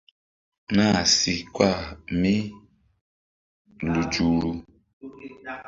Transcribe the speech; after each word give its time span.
Nah 0.75 0.99
si 1.15 1.33
kpah 1.53 1.81
mí 2.21 2.35
lu 3.91 4.01
zuhru. 4.13 4.51